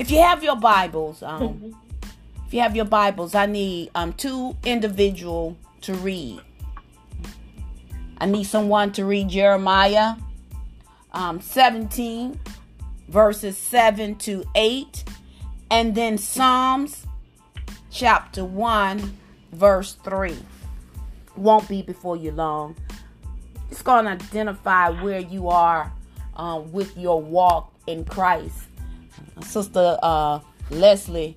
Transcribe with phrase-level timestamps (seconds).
[0.00, 1.76] If you have your Bibles, um,
[2.46, 6.40] if you have your Bibles, I need um two individual to read.
[8.16, 10.14] I need someone to read Jeremiah
[11.12, 12.40] um, 17
[13.08, 15.04] verses 7 to 8
[15.70, 17.06] and then Psalms
[17.90, 19.18] chapter 1
[19.52, 20.34] verse 3.
[21.36, 22.74] Won't be before you long.
[23.70, 25.92] It's going to identify where you are
[26.36, 28.69] uh, with your walk in Christ.
[29.42, 30.40] Sister uh,
[30.70, 31.36] Leslie,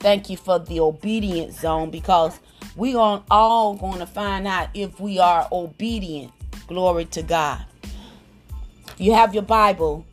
[0.00, 2.38] thank you for the obedience zone because
[2.76, 6.32] we are all going to find out if we are obedient.
[6.66, 7.64] Glory to God.
[8.98, 10.04] You have your Bible.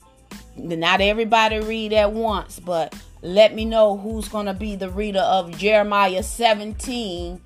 [0.58, 5.20] Not everybody read at once, but let me know who's going to be the reader
[5.20, 7.42] of Jeremiah 17,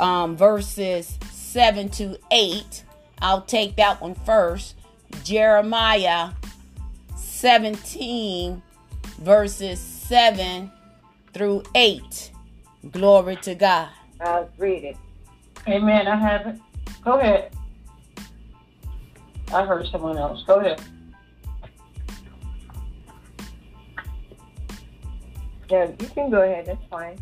[0.00, 2.84] um, verses 7 to 8.
[3.20, 4.76] I'll take that one first.
[5.24, 6.30] Jeremiah
[7.16, 8.62] 17,
[9.18, 10.70] verses 7
[11.32, 12.30] through 8.
[12.90, 13.88] Glory to God.
[14.20, 14.96] I'll read it.
[15.68, 16.06] Amen.
[16.08, 16.60] I have it.
[17.04, 17.52] Go ahead.
[19.52, 20.42] I heard someone else.
[20.46, 20.80] Go ahead.
[25.70, 26.66] Yeah, you can go ahead.
[26.66, 27.18] That's fine.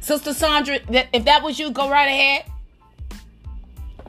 [0.00, 0.80] Sister Sandra,
[1.12, 2.44] if that was you, go right ahead.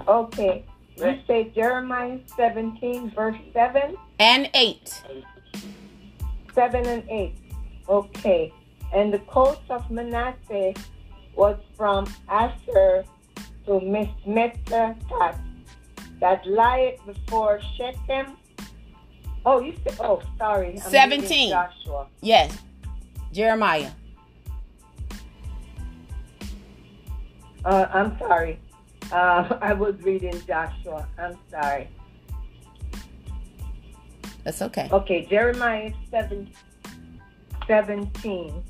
[0.08, 0.66] Okay.
[1.02, 3.96] You say Jeremiah 17, verse 7?
[4.20, 5.04] And 8.
[6.54, 7.36] 7 and 8.
[7.90, 8.54] Okay.
[8.94, 10.74] And the coast of Manasseh
[11.36, 13.04] was from Asher
[13.66, 14.96] to Michmethah
[16.20, 18.38] that lieth before Shechem.
[19.46, 20.74] Oh, you said, oh, sorry.
[20.74, 21.50] I'm 17.
[21.50, 22.08] Joshua.
[22.22, 22.56] Yes.
[23.32, 23.90] Jeremiah.
[27.66, 28.60] Uh, I'm sorry.
[29.12, 31.08] Uh, I was reading Joshua.
[31.18, 31.90] I'm sorry.
[34.44, 34.90] That's okay.
[34.92, 36.50] Okay, Jeremiah 7,
[37.68, 38.64] 17.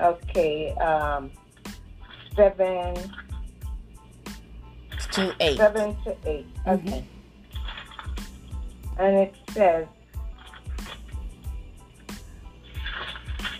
[0.00, 1.30] Okay, um,
[2.34, 3.12] 7
[5.12, 5.56] to 8.
[5.56, 6.46] 7 to 8.
[6.66, 6.86] Okay.
[6.88, 7.06] Mm-hmm.
[8.98, 9.86] And it says,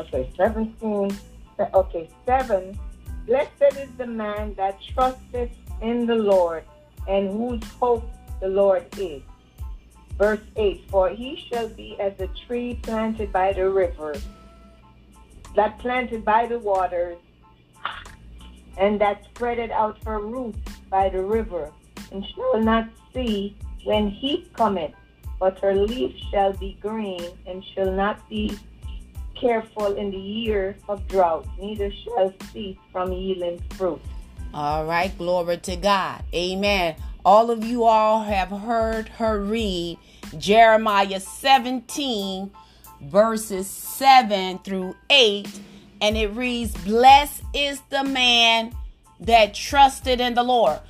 [0.01, 1.19] okay, 17,
[1.75, 2.79] okay, 7
[3.27, 5.51] Blessed is the man that trusteth
[5.81, 6.65] in the Lord
[7.09, 8.05] and whose hope
[8.41, 9.23] the Lord is.
[10.19, 14.15] Verse 8 For he shall be as a tree planted by the river,
[15.57, 17.19] that planted by the waters,
[18.77, 20.59] and that spreadeth out her roots
[20.91, 21.73] by the river,
[22.13, 24.93] and shall not see when heat cometh,
[25.39, 28.59] but her leaf shall be green, and shall not be
[29.41, 34.01] careful in the year of drought, neither shall cease from yielding fruit.
[34.53, 36.23] All right, glory to God.
[36.35, 36.97] Amen.
[37.25, 39.99] All of you all have heard her read
[40.39, 42.51] Jeremiah 17,
[43.03, 45.49] verses 7 through 8,
[46.01, 48.75] and it reads, Blessed is the man
[49.21, 50.81] that trusted in the Lord.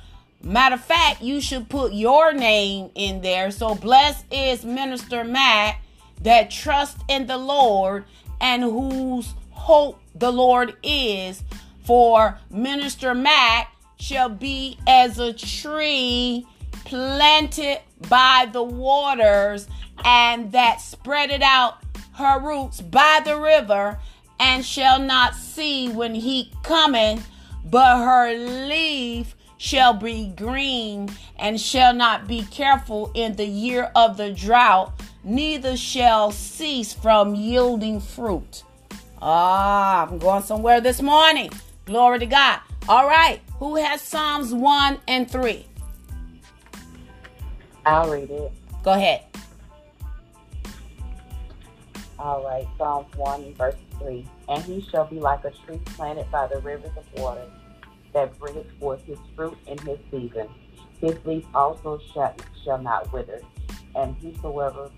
[0.43, 3.51] Matter of fact, you should put your name in there.
[3.51, 5.81] So, blessed is Minister Mack
[6.21, 8.05] that trust in the Lord
[8.41, 11.43] and whose hope the Lord is.
[11.85, 16.45] For Minister Mack shall be as a tree
[16.83, 17.79] planted
[18.09, 19.67] by the waters
[20.03, 21.77] and that spreaded out
[22.13, 23.99] her roots by the river
[24.39, 27.27] and shall not see when he cometh,
[27.65, 34.17] but her leaf shall be green and shall not be careful in the year of
[34.17, 34.91] the drought,
[35.23, 38.63] neither shall cease from yielding fruit.
[39.21, 41.51] Ah, I'm going somewhere this morning.
[41.85, 42.59] Glory to God.
[42.89, 45.65] All right, who has Psalms 1 and 3?
[47.85, 48.51] I'll read it.
[48.83, 49.21] Go ahead.
[52.17, 54.27] All right, Psalms 1, verse 3.
[54.49, 57.45] And he shall be like a tree planted by the rivers of water
[58.13, 60.47] that bringeth forth his fruit in his season.
[60.99, 63.41] His leaf also shall, shall not wither,
[63.95, 64.91] and whosoever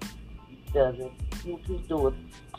[0.74, 1.12] does it,
[1.44, 2.14] who doeth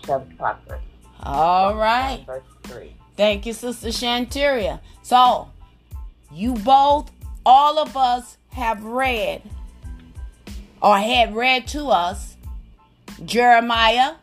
[0.04, 0.80] shall prosper.
[1.20, 2.24] All right.
[2.26, 2.94] Verse 3.
[3.16, 4.80] Thank you, Sister Shanteria.
[5.02, 5.50] So,
[6.32, 7.10] you both,
[7.46, 9.42] all of us have read
[10.82, 12.36] or had read to us
[13.24, 14.14] Jeremiah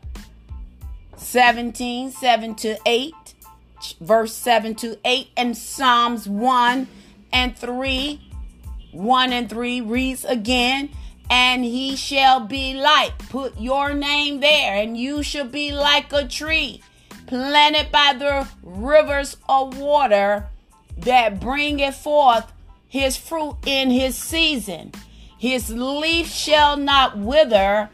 [1.16, 3.14] 17, 7 to 8
[4.00, 6.88] verse 7 to 8, and Psalms 1
[7.34, 8.22] and 3.
[8.92, 10.90] 1 and 3 reads again,
[11.32, 16.28] and he shall be like, put your name there, and you shall be like a
[16.28, 16.84] tree
[17.26, 20.50] planted by the rivers of water
[20.98, 22.52] that bringeth forth
[22.86, 24.92] his fruit in his season.
[25.38, 27.90] his leaf shall not wither,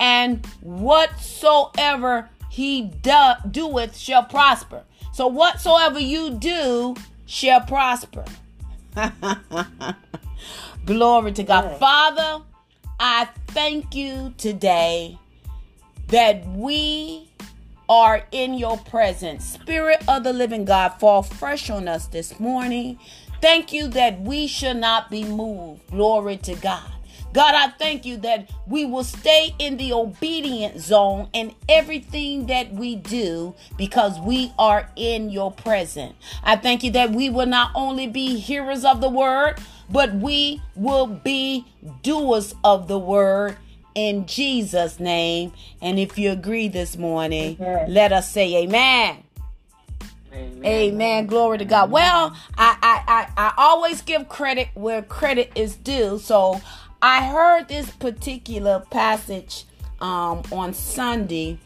[0.00, 4.82] and whatsoever he do, doeth shall prosper.
[5.12, 8.24] So whatsoever you do shall prosper.
[10.84, 11.78] Glory to God.
[11.78, 12.44] Father,
[13.02, 15.18] I thank you today
[16.08, 17.30] that we
[17.88, 19.42] are in your presence.
[19.42, 22.98] Spirit of the living God, fall fresh on us this morning.
[23.40, 25.80] Thank you that we should not be moved.
[25.90, 26.92] Glory to God.
[27.32, 32.72] God, I thank you that we will stay in the obedient zone in everything that
[32.72, 36.14] we do because we are in your presence.
[36.42, 40.60] I thank you that we will not only be hearers of the word, but we
[40.74, 41.66] will be
[42.02, 43.56] doers of the word
[43.94, 45.52] in Jesus' name.
[45.80, 47.92] And if you agree this morning, Amen.
[47.92, 49.24] let us say amen.
[50.32, 50.64] Amen.
[50.64, 51.26] Amen.
[51.26, 51.90] Glory to God.
[51.90, 53.02] Well, I, I,
[53.36, 56.18] I, I always give credit where credit is due.
[56.18, 56.60] So
[57.02, 59.64] I heard this particular passage
[60.00, 61.58] um, on Sunday,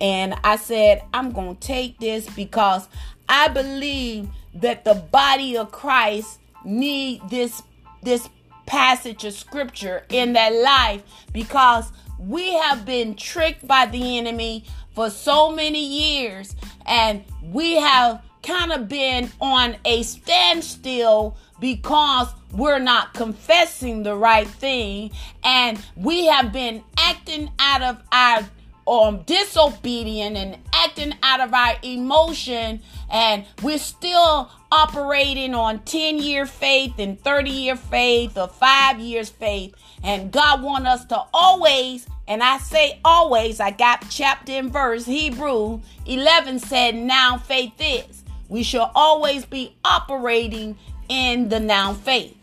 [0.00, 2.88] and I said, I'm going to take this because
[3.28, 7.62] I believe that the body of Christ need this
[8.02, 8.28] this
[8.66, 11.02] passage of scripture in their life
[11.32, 16.54] because we have been tricked by the enemy for so many years
[16.86, 24.48] and we have kind of been on a standstill because we're not confessing the right
[24.48, 25.12] thing
[25.44, 28.40] and we have been acting out of our
[28.88, 32.82] um disobedient and acting out of our emotion
[33.12, 39.30] and we're still operating on 10 year faith and 30 year faith or 5 years
[39.30, 39.72] faith.
[40.02, 45.06] And God want us to always and I say always I got chapter and verse
[45.06, 48.24] Hebrew 11 said now faith is.
[48.48, 50.76] We shall always be operating
[51.08, 52.36] in the noun faith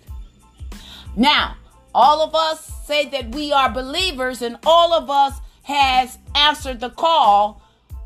[1.16, 1.58] now,
[1.94, 6.92] all of us say that we are believers and all of us has answered the
[6.92, 7.62] call.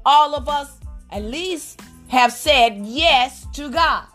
[0.05, 0.77] All of us
[1.11, 4.05] at least have said yes to God.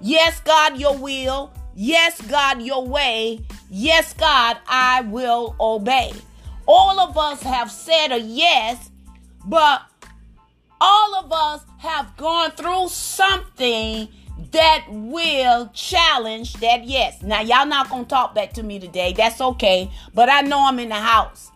[0.00, 1.52] Yes, God, your will.
[1.74, 3.44] Yes, God, your way.
[3.70, 6.12] Yes, God, I will obey.
[6.66, 8.90] All of us have said a yes,
[9.44, 9.82] but
[10.80, 14.08] all of us have gone through something
[14.50, 17.22] that will challenge that yes.
[17.22, 19.12] Now, y'all not going to talk back to me today.
[19.12, 19.90] That's okay.
[20.14, 21.50] But I know I'm in the house.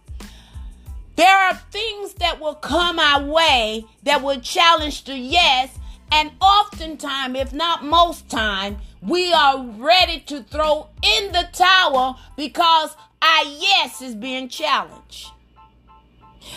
[1.16, 5.78] There are things that will come our way that will challenge the yes.
[6.12, 12.94] And oftentimes, if not most time, we are ready to throw in the towel because
[13.22, 15.30] our yes is being challenged.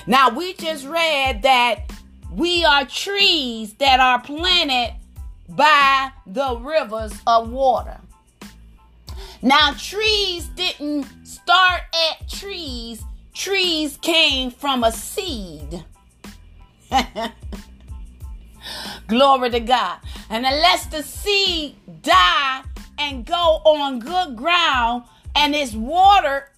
[0.06, 1.92] Now, we just read that
[2.32, 4.96] we are trees that are planted
[5.56, 8.00] by the rivers of water.
[9.42, 11.82] Now, trees didn't start
[12.12, 13.04] at trees,
[13.34, 15.86] trees came from a seed.
[19.08, 20.00] Glory to God.
[20.30, 22.64] And unless the seed die
[22.98, 25.04] and go on good ground
[25.36, 26.50] and it's watered,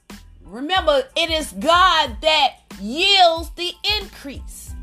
[0.43, 4.73] remember it is God that yields the increase.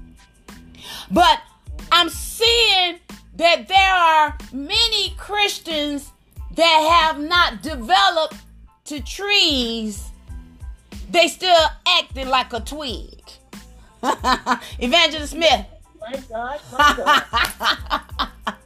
[1.11, 1.41] But
[1.91, 3.01] I'm seeing
[3.39, 6.13] that there are many Christians
[6.55, 8.37] that have not developed
[8.85, 10.11] to trees.
[11.11, 13.23] They still acting like a twig.
[14.79, 15.67] Evangelist Smith.
[16.01, 17.25] My God, my God.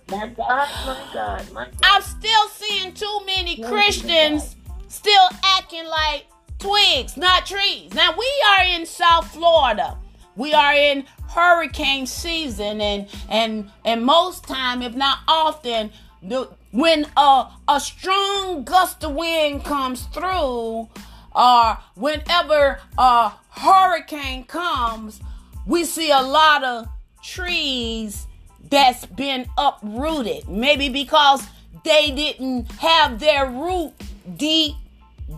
[0.09, 1.75] my God, my God, my God.
[1.83, 4.57] I'm still seeing too many Christians
[4.89, 6.27] still acting like
[6.59, 7.93] twigs, not trees.
[7.95, 9.99] Now we are in South Florida.
[10.37, 15.91] We are in hurricane season and and and most time if not often
[16.23, 20.89] the, when a, a strong gust of wind comes through
[21.35, 25.21] or whenever a hurricane comes
[25.67, 26.87] we see a lot of
[27.23, 28.27] trees
[28.69, 30.49] that's been uprooted.
[30.49, 31.47] Maybe because
[31.85, 33.93] they didn't have their root
[34.37, 34.75] deep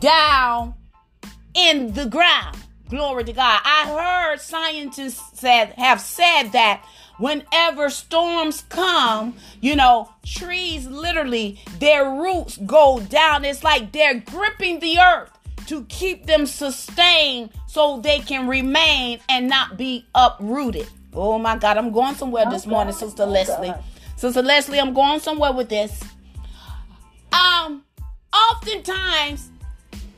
[0.01, 0.75] down
[1.55, 2.64] in the ground
[2.95, 3.61] Glory to God.
[3.65, 6.85] I heard scientists said have said that
[7.19, 13.45] whenever storms come, you know, trees literally their roots go down.
[13.45, 15.37] It's like they're gripping the earth
[15.67, 20.87] to keep them sustained so they can remain and not be uprooted.
[21.13, 23.75] Oh my God, I'm going somewhere this morning, Sister Leslie.
[24.15, 26.01] Sister Leslie, I'm going somewhere with this.
[27.33, 27.83] Um,
[28.33, 29.51] oftentimes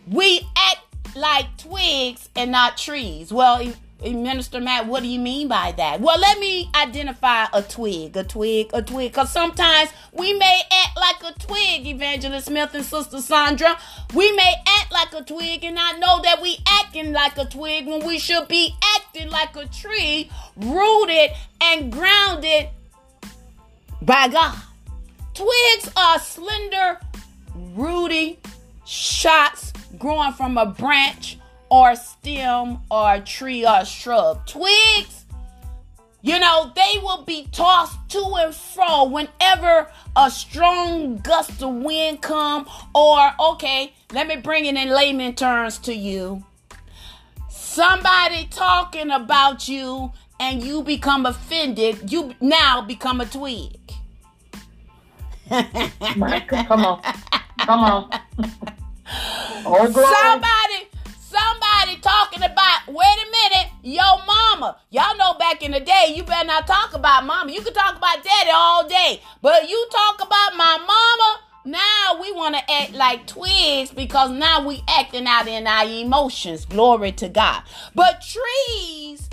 [0.06, 0.85] we act
[1.16, 3.32] like twigs and not trees.
[3.32, 6.00] Well, Minister Mack, what do you mean by that?
[6.00, 9.12] Well, let me identify a twig, a twig, a twig.
[9.12, 13.78] Because sometimes we may act like a twig, Evangelist Smith and Sister Sandra.
[14.14, 17.86] We may act like a twig and not know that we acting like a twig
[17.86, 21.30] when we should be acting like a tree, rooted
[21.60, 22.68] and grounded
[24.02, 24.56] by God.
[25.34, 27.00] Twigs are slender,
[27.74, 28.38] rooty
[28.86, 31.38] shots growing from a branch
[31.68, 34.46] or stem or tree or shrub.
[34.46, 35.24] Twigs,
[36.22, 42.22] you know, they will be tossed to and fro whenever a strong gust of wind
[42.22, 46.44] come or okay, let me bring it in layman terms to you.
[47.48, 53.78] Somebody talking about you and you become offended, you now become a twig.
[55.48, 57.02] come on.
[57.58, 58.10] Come on.
[59.68, 60.88] Oh, Somebody
[61.36, 64.76] somebody talking about, wait a minute, yo mama.
[64.90, 67.50] Y'all know back in the day, you better not talk about mama.
[67.52, 72.30] You can talk about daddy all day, but you talk about my mama, now we
[72.30, 76.64] want to act like twigs because now we acting out in our emotions.
[76.64, 77.62] Glory to God.
[77.94, 79.28] But trees,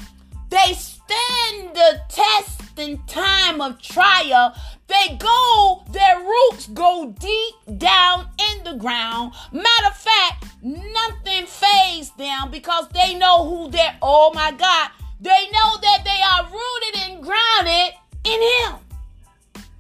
[0.49, 4.55] they stand the test in time of trial
[4.87, 9.33] they go, their roots go deep down in the ground.
[9.51, 15.47] Matter of fact, nothing fazes them because they know who they're, oh my God, they
[15.51, 17.93] know that they are rooted and grounded
[18.25, 18.79] in Him.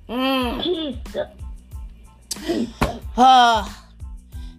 [0.09, 0.97] Mm.
[3.15, 3.69] Uh,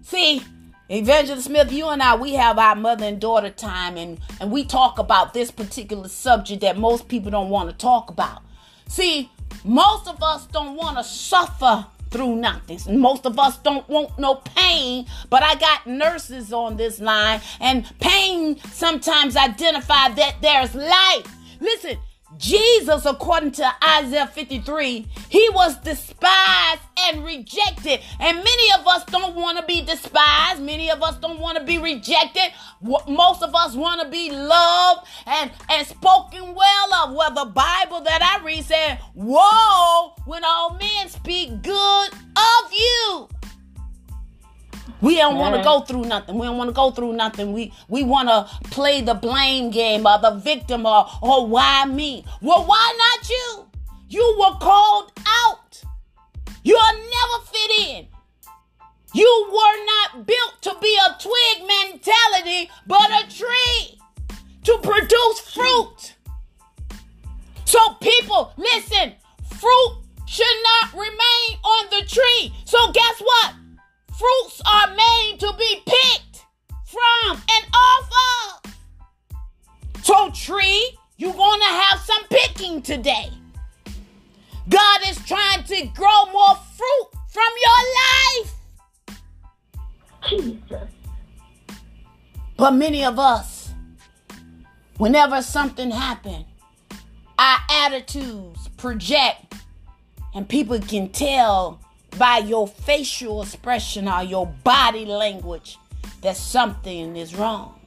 [0.02, 0.42] see,
[0.88, 4.64] Evangelist Smith, you and I, we have our mother and daughter time, and, and we
[4.64, 8.42] talk about this particular subject that most people don't want to talk about.
[8.86, 9.30] See,
[9.64, 12.78] most of us don't want to suffer through nothing.
[13.00, 17.84] Most of us don't want no pain, but I got nurses on this line, and
[17.98, 21.26] pain sometimes identify that there's life.
[21.60, 21.98] Listen,
[22.38, 28.00] Jesus, according to Isaiah 53, he was despised and rejected.
[28.20, 30.62] And many of us don't want to be despised.
[30.62, 32.52] Many of us don't want to be rejected.
[32.80, 37.14] Most of us want to be loved and, and spoken well of.
[37.14, 43.28] Well, the Bible that I read said, Whoa, when all men speak good of you.
[45.00, 46.38] We don't want to go through nothing.
[46.38, 47.52] We don't want to go through nothing.
[47.52, 52.24] We we want to play the blame game or the victim or or why me?
[52.40, 53.66] Well, why not you?
[54.08, 55.82] You were called out.
[56.62, 58.06] You'll never fit in.
[59.14, 63.98] You were not built to be a twig mentality, but a tree
[64.64, 66.14] to produce fruit.
[67.64, 69.12] So people, listen,
[69.58, 70.46] fruit should
[70.82, 72.52] not remain on the tree.
[72.64, 73.54] So guess what?
[74.18, 76.44] Fruits are made to be picked
[76.84, 78.10] from and off
[78.64, 80.04] of.
[80.04, 83.30] So, tree, you're going to have some picking today.
[84.68, 87.80] God is trying to grow more fruit from your
[88.40, 88.54] life.
[90.28, 90.88] Jesus.
[92.56, 93.72] But many of us,
[94.96, 96.46] whenever something happens,
[97.36, 99.54] our attitudes project,
[100.34, 101.80] and people can tell
[102.18, 105.78] by your facial expression or your body language
[106.22, 107.78] that something is wrong.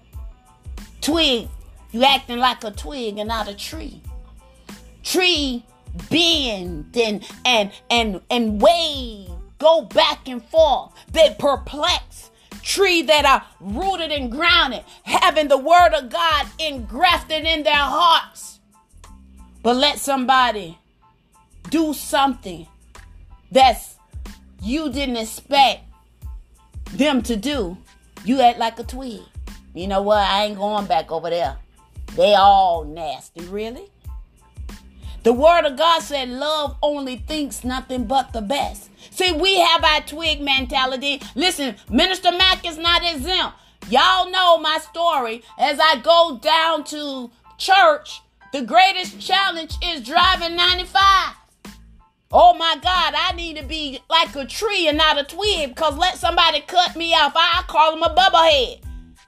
[1.01, 1.47] Twig,
[1.91, 4.01] you acting like a twig and not a tree.
[5.03, 5.63] Tree
[6.09, 10.91] bend and and and and wave, go back and forth.
[11.11, 12.31] They perplex.
[12.61, 18.59] Tree that are rooted and grounded, having the word of God engrafted in their hearts.
[19.63, 20.77] But let somebody
[21.69, 22.67] do something
[23.51, 23.96] that's
[24.61, 25.83] you didn't expect
[26.93, 27.77] them to do,
[28.25, 29.21] you act like a twig.
[29.73, 30.19] You know what?
[30.19, 31.57] I ain't going back over there.
[32.15, 33.89] They all nasty, really.
[35.23, 38.89] The word of God said love only thinks nothing but the best.
[39.11, 41.21] See, we have our twig mentality.
[41.35, 43.57] Listen, Minister Mack is not exempt.
[43.89, 45.43] Y'all know my story.
[45.57, 48.21] As I go down to church,
[48.53, 51.35] the greatest challenge is driving 95.
[52.31, 55.97] Oh my God, I need to be like a tree and not a twig because
[55.97, 57.33] let somebody cut me off.
[57.35, 58.81] I call them a bubblehead.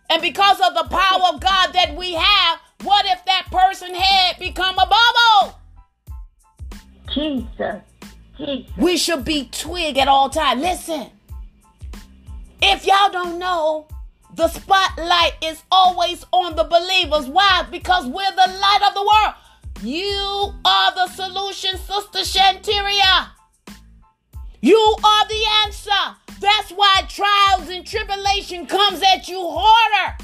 [0.09, 4.37] And because of the power of God that we have, what if that person had
[4.39, 5.59] become a bubble?
[7.13, 7.81] Jesus.
[8.37, 8.71] Jesus.
[8.77, 10.61] We should be twig at all times.
[10.61, 11.07] Listen,
[12.61, 13.87] if y'all don't know,
[14.35, 17.27] the spotlight is always on the believers.
[17.27, 17.65] Why?
[17.69, 19.35] Because we're the light of the world.
[19.81, 23.29] You are the solution, Sister Shanteria.
[24.59, 25.89] You are the answer.
[26.41, 30.17] That's why trials and tribulation comes at you harder.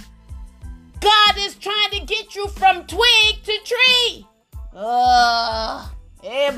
[0.99, 4.27] God is trying to get you from twig to tree.
[4.75, 5.87] Uh,
[6.21, 6.49] he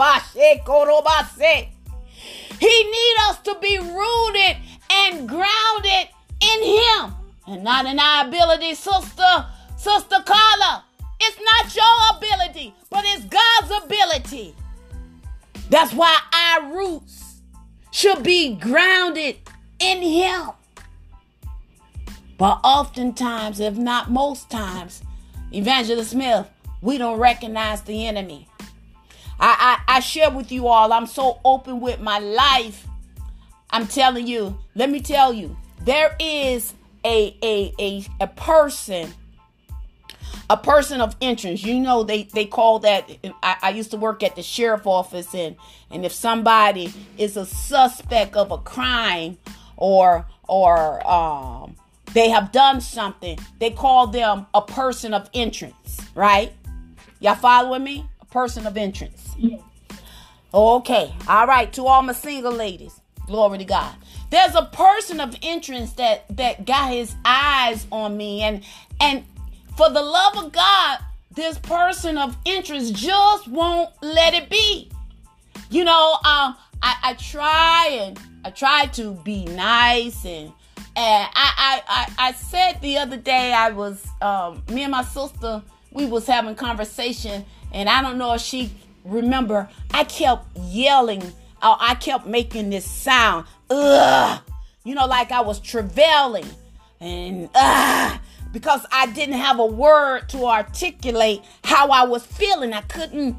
[2.84, 4.58] need us to be rooted
[4.92, 6.10] and grounded
[6.42, 7.14] in Him
[7.46, 10.87] and not in our ability, sister, sister Carla.
[11.20, 14.56] It's not your ability, but it's God's ability.
[15.70, 17.42] That's why our roots
[17.92, 19.38] should be grounded
[19.80, 20.52] in Him.
[22.38, 25.02] But oftentimes, if not most times,
[25.52, 26.48] Evangelist Smith,
[26.82, 28.48] we don't recognize the enemy.
[29.40, 32.86] I, I, I share with you all, I'm so open with my life.
[33.70, 36.74] I'm telling you, let me tell you, there is
[37.06, 39.14] a a a, a person
[40.50, 41.64] a person of interest.
[41.64, 43.10] You know, they, they call that.
[43.44, 45.56] I, I, used to work at the sheriff office, and
[45.92, 49.38] and if somebody is a suspect of a crime
[49.76, 51.76] or or um,
[52.14, 56.54] they have done something, they call them a person of entrance, right?
[57.20, 58.10] Y'all following me?
[58.22, 58.78] A person of.
[58.78, 59.62] Yes.
[60.54, 61.14] Okay.
[61.28, 61.72] All right.
[61.74, 63.94] To all my single ladies, glory to God.
[64.30, 68.64] There's a person of entrance that that got his eyes on me, and
[69.00, 69.26] and
[69.78, 71.00] for the love of God,
[71.32, 74.90] this person of interest just won't let it be.
[75.70, 80.52] You know, um, I, I try and I try to be nice and
[80.96, 85.04] and I, I, I, I said the other day I was um, me and my
[85.04, 88.72] sister we was having conversation and I don't know if she
[89.06, 91.22] remember I kept yelling
[91.62, 94.42] uh, I kept making this sound ugh
[94.84, 96.48] you know like I was travailing
[97.00, 98.20] and ugh
[98.58, 102.74] because I didn't have a word to articulate how I was feeling.
[102.74, 103.36] I couldn't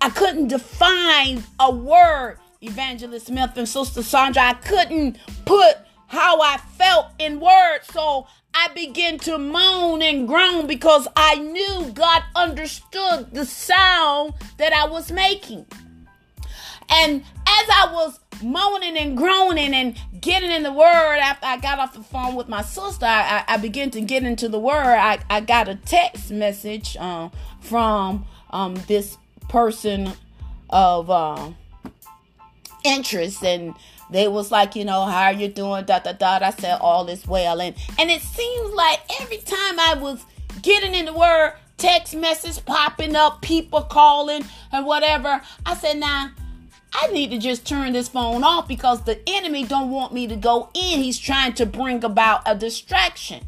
[0.00, 4.42] I couldn't define a word Evangelist Smith and Sister Sandra.
[4.42, 7.88] I couldn't put how I felt in words.
[7.92, 14.72] So I began to moan and groan because I knew God understood the sound that
[14.72, 15.66] I was making.
[16.90, 21.78] And as I was moaning and groaning and getting in the word after I got
[21.78, 24.96] off the phone with my sister, I, I, I began to get into the word.
[24.96, 30.12] I, I got a text message um, from um, this person
[30.70, 31.50] of uh,
[32.84, 33.74] interest and
[34.10, 35.84] they was like, you know, how are you doing?
[35.84, 36.38] Da da da.
[36.40, 40.24] I said all is well, and and it seems like every time I was
[40.62, 45.42] getting in the word, text message popping up, people calling and whatever.
[45.66, 46.30] I said, now.
[46.92, 50.36] I need to just turn this phone off because the enemy don't want me to
[50.36, 51.02] go in.
[51.02, 53.44] He's trying to bring about a distraction.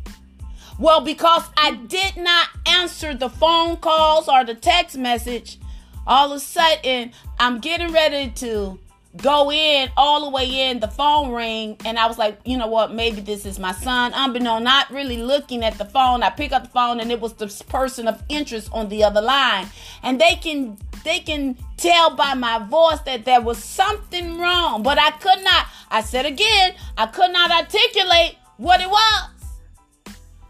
[0.79, 5.59] Well, because I did not answer the phone calls or the text message,
[6.07, 8.79] all of a sudden I'm getting ready to
[9.17, 12.69] go in all the way in the phone ring and i was like you know
[12.69, 16.53] what maybe this is my son unbeknown not really looking at the phone i pick
[16.53, 19.67] up the phone and it was this person of interest on the other line
[20.05, 24.99] and they can they can tell by my voice that there was something wrong but
[24.99, 29.31] i could not i said again i could not articulate what it was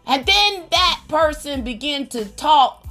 [0.05, 2.81] and then that person began to talk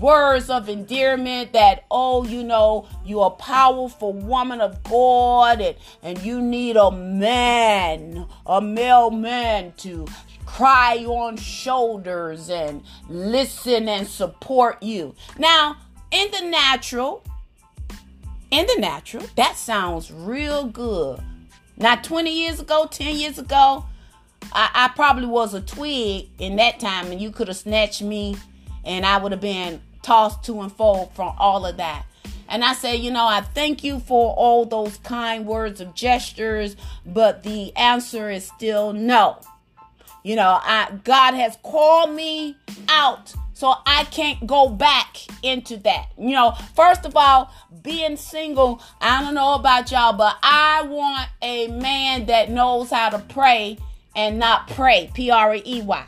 [0.00, 6.22] words of endearment that, oh, you know, you're a powerful woman of God and, and
[6.22, 10.06] you need a man, a male man to
[10.44, 15.14] cry on shoulders and listen and support you.
[15.38, 15.76] Now,
[16.16, 17.22] in the natural,
[18.50, 21.20] in the natural, that sounds real good.
[21.76, 23.84] Now, 20 years ago, 10 years ago,
[24.50, 28.36] I, I probably was a twig in that time, and you could have snatched me
[28.82, 32.06] and I would have been tossed to and fro from all of that.
[32.48, 36.76] And I say, you know, I thank you for all those kind words of gestures,
[37.04, 39.40] but the answer is still no.
[40.22, 42.56] You know, I God has called me
[42.88, 46.10] out so I can't go back into that.
[46.18, 47.50] You know, first of all,
[47.82, 53.08] being single, I don't know about y'all, but I want a man that knows how
[53.08, 53.78] to pray
[54.14, 55.10] and not pray.
[55.14, 56.06] P R E Y.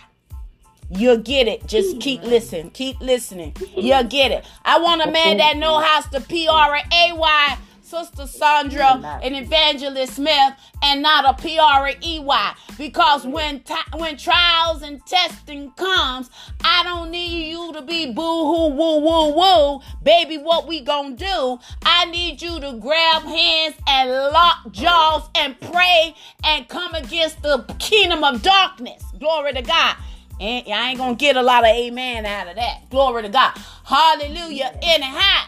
[0.90, 1.66] You'll get it.
[1.66, 2.70] Just keep listening.
[2.72, 3.56] Keep listening.
[3.74, 4.44] You'll get it.
[4.66, 7.58] I want a man that knows how to P R A Y,
[7.88, 12.55] Sister Sandra and Evangelist Smith, and not a P R E Y.
[12.77, 16.29] Because when t- when trials and testing comes,
[16.62, 20.37] I don't need you to be boo hoo woo woo woo, baby.
[20.37, 21.59] What we gonna do?
[21.85, 27.64] I need you to grab hands and lock jaws and pray and come against the
[27.79, 29.03] kingdom of darkness.
[29.18, 29.96] Glory to God.
[30.40, 32.88] And I ain't gonna get a lot of amen out of that.
[32.90, 33.59] Glory to God.
[33.85, 34.79] Hallelujah.
[34.83, 35.47] Anyhow,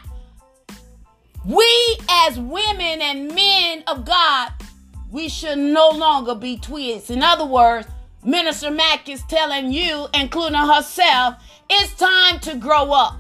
[1.44, 4.52] we as women and men of God,
[5.10, 7.10] we should no longer be twigs.
[7.10, 7.88] In other words,
[8.22, 11.36] Minister Mack is telling you, including herself,
[11.70, 13.16] it's time to grow up.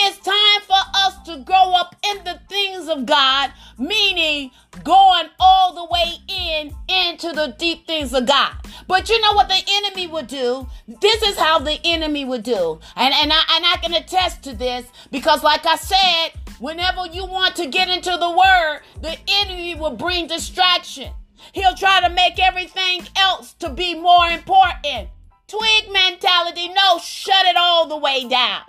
[0.00, 4.52] It's time for us to grow up in the things of God, meaning
[4.84, 8.52] going all the way in into the deep things of God.
[8.86, 10.68] But you know what the enemy would do?
[10.86, 12.78] This is how the enemy would do.
[12.94, 17.24] And and I and I can attest to this because like I said, whenever you
[17.24, 21.12] want to get into the word, the enemy will bring distraction.
[21.52, 25.08] He'll try to make everything else to be more important.
[25.46, 28.62] Twig mentality, no, shut it all the way down.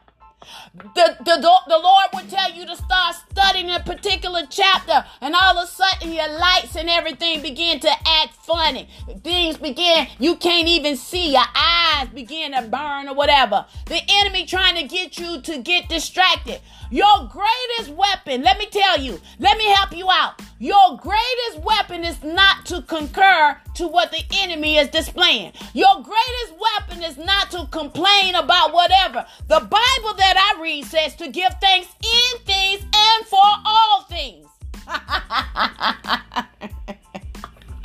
[0.73, 5.57] The, the, the Lord would tell you to start studying a particular chapter, and all
[5.57, 8.89] of a sudden your lights and everything begin to act funny.
[9.23, 13.63] Things begin, you can't even see, your eyes begin to burn or whatever.
[13.85, 16.59] The enemy trying to get you to get distracted.
[16.89, 20.41] Your greatest weapon, let me tell you, let me help you out.
[20.57, 25.53] Your greatest weapon is not to concur to what the enemy is displaying.
[25.75, 29.27] Your greatest weapon is not to complain about whatever.
[29.47, 34.47] The Bible that I read says to give thanks in things and for all things.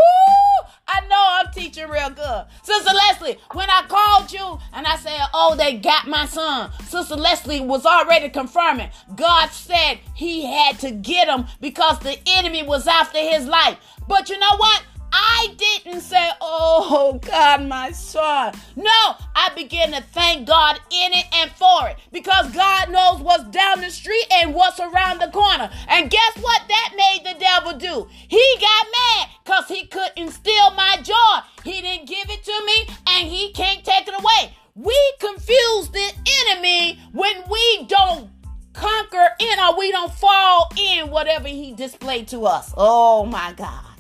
[0.93, 2.45] I know I'm teaching real good.
[2.63, 7.15] Sister Leslie, when I called you and I said, Oh, they got my son, Sister
[7.15, 8.89] Leslie was already confirming.
[9.15, 13.77] God said he had to get him because the enemy was after his life.
[14.07, 14.83] But you know what?
[15.11, 18.53] I didn't say, Oh God, my son.
[18.75, 23.45] No, I began to thank God in it and for it because God knows what's
[23.45, 25.69] down the street and what's around the corner.
[25.87, 28.07] And guess what that made the devil do?
[28.27, 31.47] He got mad because he couldn't steal my joy.
[31.63, 34.55] He didn't give it to me and he can't take it away.
[34.75, 36.11] We confuse the
[36.49, 38.29] enemy when we don't
[38.73, 42.73] conquer in or we don't fall in whatever he displayed to us.
[42.77, 43.90] Oh my God.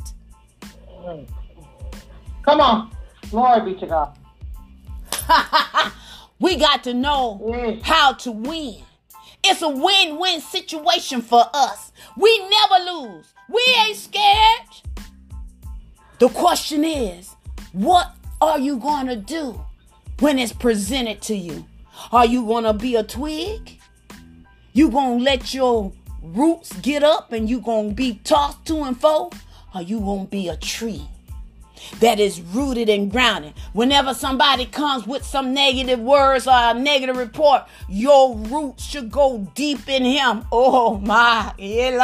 [2.43, 2.91] Come on.
[3.29, 4.17] Glory be to God.
[6.39, 8.83] we got to know how to win.
[9.43, 11.91] It's a win win situation for us.
[12.15, 13.33] We never lose.
[13.49, 14.67] We ain't scared.
[16.19, 17.35] The question is,
[17.73, 19.59] what are you going to do
[20.19, 21.65] when it's presented to you?
[22.11, 23.79] Are you going to be a twig?
[24.73, 28.83] You going to let your roots get up and you going to be tossed to
[28.83, 29.31] and fro?
[29.73, 31.07] Or you won't be a tree?
[31.99, 33.53] That is rooted and grounded.
[33.73, 39.47] Whenever somebody comes with some negative words or a negative report, your roots should go
[39.55, 40.45] deep in him.
[40.51, 41.53] Oh my.
[41.57, 41.99] You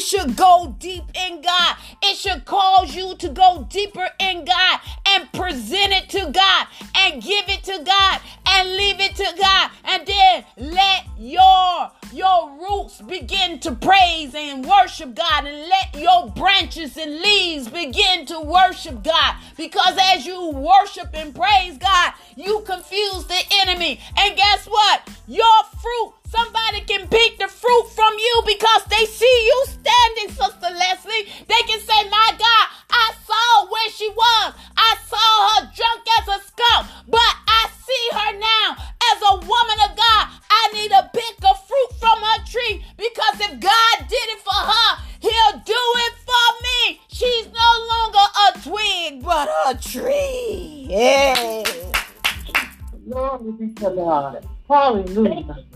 [0.00, 1.76] should go deep in God.
[2.02, 7.22] It should cause you to go deeper in God and present it to God and
[7.22, 13.00] give it to God and leave it to God and then let your your roots
[13.00, 19.02] begin to praise and worship God and let your branches and leaves begin to worship
[19.02, 19.36] God.
[19.56, 24.00] Because as you worship and praise God you confuse the enemy.
[24.18, 25.08] And guess what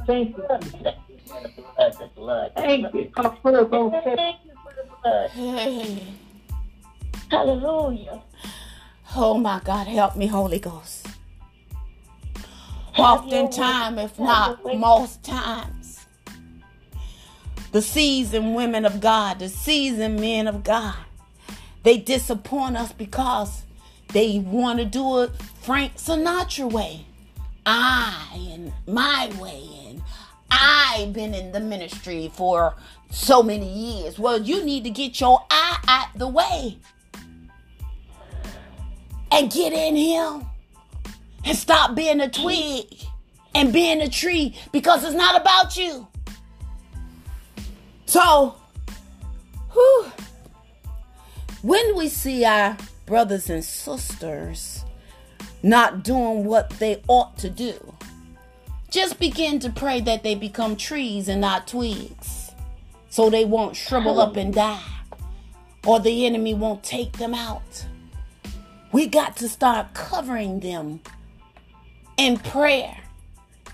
[0.07, 0.47] Thank you.
[2.55, 3.11] Thank you.
[3.15, 5.31] Come forth, oh, Thank you for the blood.
[5.31, 6.03] Hey.
[7.31, 8.23] Hallelujah.
[9.17, 11.09] Oh my God, help me, Holy Ghost.
[12.97, 16.07] Oftentimes, if not most times,
[17.73, 20.97] the seasoned women of God, the seasoned men of God,
[21.83, 23.63] they disappoint us because
[24.13, 27.07] they want to do it Frank Sinatra way.
[27.67, 30.03] I and my way and
[30.51, 32.77] I've been in the ministry for
[33.11, 34.19] so many years.
[34.19, 36.79] Well, you need to get your I out the way
[39.33, 40.47] and get in him
[41.45, 42.87] and stop being a twig
[43.55, 46.07] and being a tree because it's not about you.
[48.07, 48.55] So,
[49.73, 50.13] whew,
[51.63, 52.77] when we see our
[53.07, 54.86] brothers and sisters
[55.67, 57.75] not doing what they ought to do,
[58.89, 62.53] just begin to pray that they become trees and not twigs
[63.11, 64.81] so they won't shrivel up and die
[65.85, 67.85] or the enemy won't take them out.
[68.93, 71.01] We got to start covering them
[72.17, 72.99] in prayer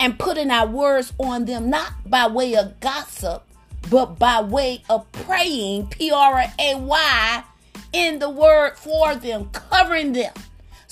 [0.00, 3.44] and putting our words on them, not by way of gossip,
[3.90, 7.44] but by way of praying, P R A Y,
[7.92, 10.32] in the word for them, covering them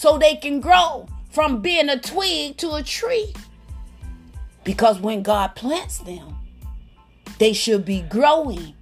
[0.01, 3.35] so they can grow from being a twig to a tree.
[4.65, 6.37] Because when God plants them,
[7.39, 8.73] they should be growing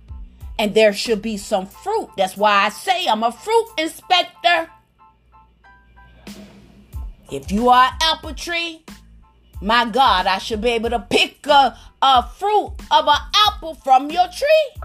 [0.60, 2.08] and there should be some fruit.
[2.16, 4.70] That's why I say I'm a fruit inspector.
[7.32, 8.84] If you are an apple tree,
[9.60, 14.08] my God, I should be able to pick a, a fruit of an apple from
[14.12, 14.82] your tree.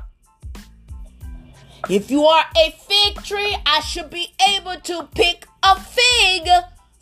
[1.90, 6.48] If you are a fig tree, I should be able to pick a fig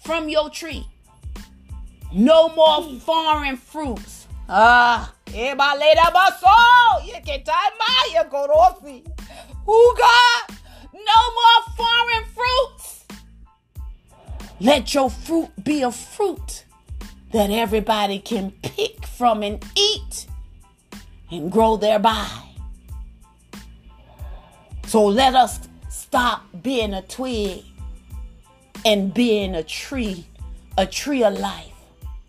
[0.04, 0.88] from your tree.
[2.12, 4.28] No more foreign fruits.
[4.50, 7.06] Ah, e balela ba so.
[7.06, 8.50] You can't die, you got
[8.84, 9.08] roots.
[9.66, 10.58] Who God?
[10.94, 13.06] No more foreign fruits.
[14.60, 16.66] Let your fruit be a fruit
[17.32, 20.26] that everybody can pick from and eat
[21.30, 22.51] and grow thereby.
[24.88, 27.64] So let us stop being a twig
[28.86, 30.26] and being a tree,
[30.78, 31.72] a tree of life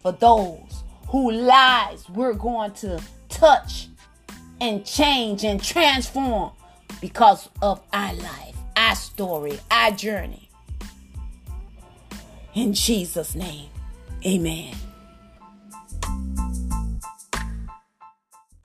[0.00, 3.88] for those who lives we're going to touch
[4.60, 6.52] and change and transform
[7.00, 10.48] because of our life, our story, our journey.
[12.54, 13.68] In Jesus' name,
[14.24, 14.74] amen.